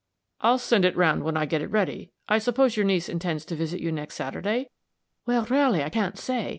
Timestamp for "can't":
5.89-6.17